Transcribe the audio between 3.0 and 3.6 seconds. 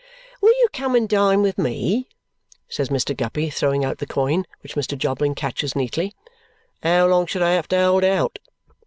Guppy,